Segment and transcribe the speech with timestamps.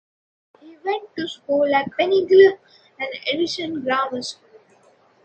[0.59, 2.57] He went to school at Penleigh
[2.97, 4.49] and Essendon Grammar School.